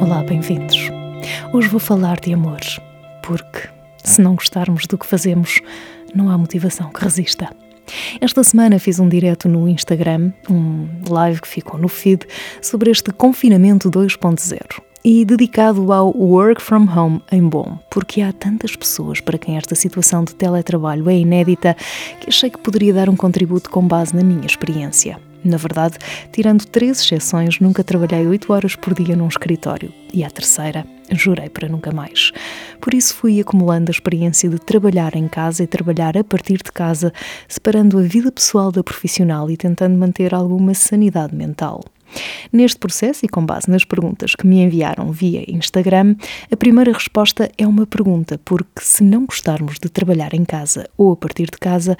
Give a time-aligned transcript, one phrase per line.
[0.00, 0.76] Olá, bem-vindos.
[1.52, 2.60] Hoje vou falar de amor,
[3.22, 3.68] porque
[4.04, 5.60] se não gostarmos do que fazemos,
[6.14, 7.48] não há motivação que resista.
[8.20, 12.26] Esta semana fiz um direto no Instagram, um live que ficou no feed,
[12.60, 18.74] sobre este confinamento 2.0 e dedicado ao work from home em bom, porque há tantas
[18.74, 21.76] pessoas para quem esta situação de teletrabalho é inédita
[22.20, 25.20] que achei que poderia dar um contributo com base na minha experiência.
[25.44, 25.96] Na verdade,
[26.32, 29.92] tirando três exceções, nunca trabalhei oito horas por dia num escritório.
[30.12, 32.32] E a terceira, jurei para nunca mais.
[32.80, 36.72] Por isso fui acumulando a experiência de trabalhar em casa e trabalhar a partir de
[36.72, 37.12] casa,
[37.46, 41.80] separando a vida pessoal da profissional e tentando manter alguma sanidade mental.
[42.52, 46.16] Neste processo, e com base nas perguntas que me enviaram via Instagram,
[46.50, 51.12] a primeira resposta é uma pergunta, porque se não gostarmos de trabalhar em casa ou
[51.12, 51.96] a partir de casa,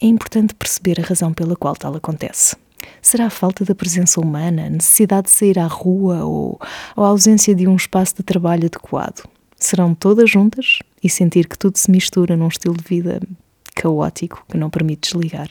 [0.00, 2.56] é importante perceber a razão pela qual tal acontece.
[3.02, 6.58] Será a falta da presença humana, a necessidade de sair à rua ou,
[6.96, 9.28] a ausência de um espaço de trabalho adequado?
[9.56, 13.20] Serão todas juntas e sentir que tudo se mistura num estilo de vida
[13.82, 15.48] caótico que não permite desligar?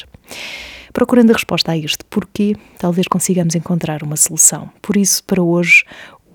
[0.94, 4.70] Procurando a resposta a este porquê, talvez consigamos encontrar uma solução.
[4.82, 5.84] Por isso, para hoje,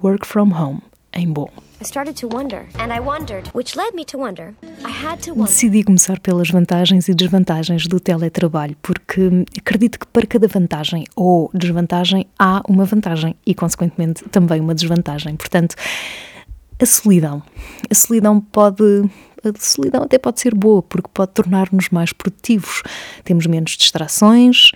[0.03, 0.81] Work from Home
[1.13, 1.49] em bom.
[5.45, 11.51] Decidi começar pelas vantagens e desvantagens do teletrabalho, porque acredito que para cada vantagem ou
[11.53, 15.35] desvantagem há uma vantagem e, consequentemente, também uma desvantagem.
[15.35, 15.75] Portanto,
[16.81, 17.43] a solidão.
[17.91, 19.11] A solidão pode
[19.45, 22.83] a solidão até pode ser boa, porque pode tornar-nos mais produtivos.
[23.25, 24.71] Temos menos distrações,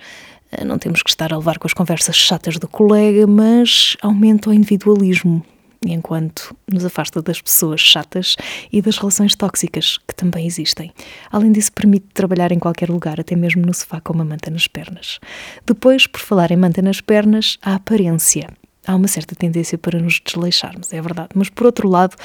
[0.51, 4.49] eh, não temos que estar a levar com as conversas chatas do colega, mas aumenta
[4.49, 5.43] o individualismo
[5.85, 8.35] enquanto nos afasta das pessoas chatas
[8.71, 10.91] e das relações tóxicas que também existem.
[11.31, 14.67] Além disso, permite trabalhar em qualquer lugar, até mesmo no sofá com uma manta nas
[14.67, 15.19] pernas.
[15.65, 18.49] Depois, por falar em manta nas pernas, a aparência.
[18.85, 22.15] Há uma certa tendência para nos desleixarmos, é verdade, mas por outro lado,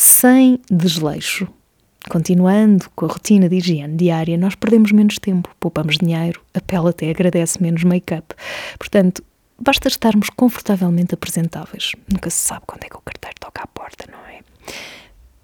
[0.00, 1.48] sem desleixo,
[2.08, 6.88] Continuando com a rotina de higiene diária, nós perdemos menos tempo, poupamos dinheiro, a pele
[6.88, 8.34] até agradece menos make-up.
[8.78, 9.22] Portanto,
[9.60, 11.90] Basta estarmos confortavelmente apresentáveis.
[12.10, 14.40] Nunca se sabe quando é que o carteiro toca à porta, não é?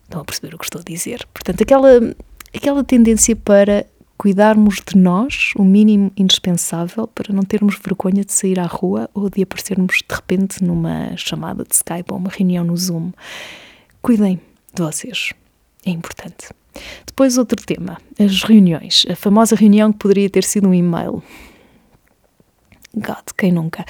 [0.05, 1.27] Estão a perceber o que estou a dizer?
[1.35, 1.89] Portanto, aquela,
[2.55, 3.85] aquela tendência para
[4.17, 9.29] cuidarmos de nós, o mínimo indispensável para não termos vergonha de sair à rua ou
[9.29, 13.11] de aparecermos de repente numa chamada de Skype ou uma reunião no Zoom.
[14.05, 14.39] Cuidem
[14.75, 15.33] de vocês.
[15.87, 16.51] É importante.
[17.07, 19.07] Depois, outro tema: as reuniões.
[19.09, 21.23] A famosa reunião que poderia ter sido um e-mail.
[22.95, 23.83] God, quem nunca?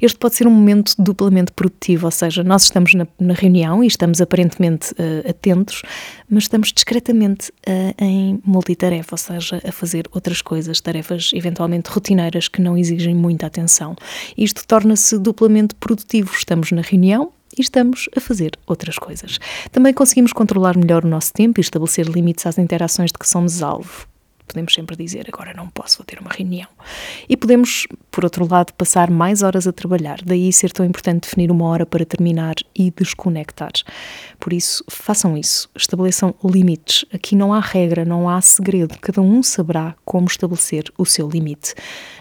[0.00, 3.86] Este pode ser um momento duplamente produtivo, ou seja, nós estamos na, na reunião e
[3.86, 5.80] estamos aparentemente uh, atentos,
[6.28, 12.46] mas estamos discretamente uh, em multitarefa, ou seja, a fazer outras coisas, tarefas eventualmente rotineiras
[12.46, 13.96] que não exigem muita atenção.
[14.36, 16.30] Isto torna-se duplamente produtivo.
[16.36, 19.38] Estamos na reunião, e estamos a fazer outras coisas.
[19.70, 23.62] Também conseguimos controlar melhor o nosso tempo e estabelecer limites às interações de que somos
[23.62, 24.11] alvo
[24.46, 26.68] podemos sempre dizer agora não posso, vou ter uma reunião.
[27.28, 31.50] E podemos, por outro lado, passar mais horas a trabalhar, daí ser tão importante definir
[31.50, 33.72] uma hora para terminar e desconectar.
[34.38, 37.04] Por isso, façam isso, estabeleçam limites.
[37.12, 41.74] Aqui não há regra, não há segredo, cada um saberá como estabelecer o seu limite.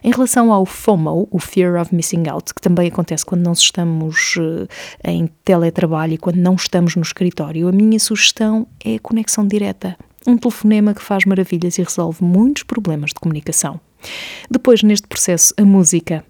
[0.04, 4.36] Em relação ao FOMO, o Fear of Missing Out, que também acontece quando não estamos
[4.38, 4.68] uh,
[5.04, 9.98] em teletrabalho e quando não estamos no escritório, a minha sugestão é a conexão direta
[10.28, 13.80] um telefonema que faz maravilhas e resolve muitos problemas de comunicação.
[14.50, 16.24] Depois, neste processo, a música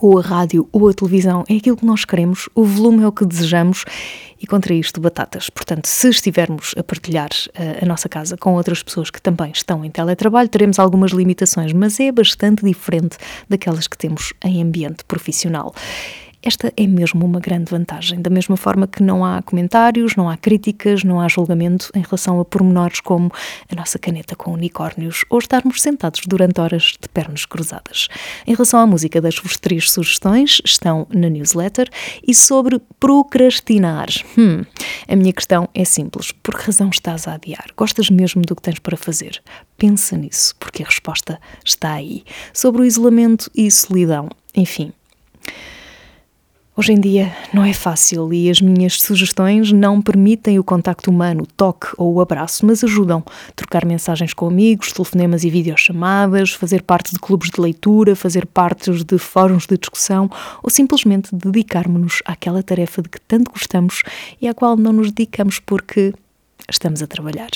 [0.00, 3.12] ou a rádio ou a televisão é aquilo que nós queremos, o volume é o
[3.12, 3.84] que desejamos
[4.40, 5.48] e contra isto batatas.
[5.48, 9.84] Portanto, se estivermos a partilhar uh, a nossa casa com outras pessoas que também estão
[9.84, 13.16] em teletrabalho, teremos algumas limitações, mas é bastante diferente
[13.48, 15.72] daquelas que temos em ambiente profissional.
[16.42, 20.36] Esta é mesmo uma grande vantagem, da mesma forma que não há comentários, não há
[20.36, 23.30] críticas, não há julgamento em relação a pormenores como
[23.70, 28.08] a nossa caneta com unicórnios ou estarmos sentados durante horas de pernas cruzadas.
[28.44, 31.88] Em relação à música, deixo-vos três sugestões, estão na newsletter,
[32.26, 34.08] e sobre procrastinar.
[34.36, 34.64] Hum,
[35.06, 37.66] a minha questão é simples: por que razão estás a adiar?
[37.76, 39.40] Gostas mesmo do que tens para fazer?
[39.78, 42.24] Pensa nisso, porque a resposta está aí.
[42.52, 44.92] Sobre o isolamento e solidão, enfim.
[46.74, 51.42] Hoje em dia não é fácil e as minhas sugestões não permitem o contacto humano,
[51.42, 53.22] o toque ou o abraço, mas ajudam.
[53.54, 58.90] Trocar mensagens com amigos, telefonemas e videochamadas, fazer parte de clubes de leitura, fazer parte
[59.04, 60.30] de fóruns de discussão
[60.62, 64.02] ou simplesmente dedicarmos-nos àquela tarefa de que tanto gostamos
[64.40, 66.14] e à qual não nos dedicamos porque
[66.70, 67.50] estamos a trabalhar.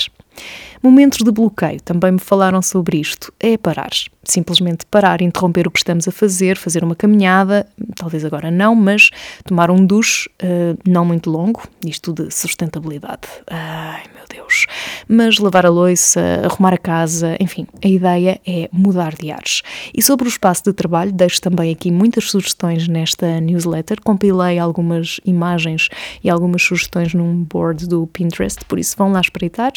[0.81, 3.33] Momentos de bloqueio, também me falaram sobre isto.
[3.39, 3.89] É parar.
[4.23, 7.65] Simplesmente parar, interromper o que estamos a fazer, fazer uma caminhada,
[7.97, 9.09] talvez agora não, mas
[9.43, 13.27] tomar um duche uh, não muito longo, isto de sustentabilidade.
[13.47, 14.65] Ai meu Deus.
[15.07, 19.61] Mas lavar a louça, arrumar a casa, enfim, a ideia é mudar de ares.
[19.93, 24.01] E sobre o espaço de trabalho, deixo também aqui muitas sugestões nesta newsletter.
[24.01, 25.89] Compilei algumas imagens
[26.23, 29.71] e algumas sugestões num board do Pinterest, por isso vão lá espreitar.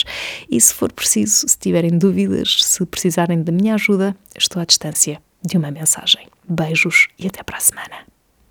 [0.50, 5.20] E se for preciso, se tiverem dúvidas, se precisarem da minha ajuda, estou à distância
[5.43, 6.26] de uma mensagem.
[6.49, 8.10] Beijos e até para a semana.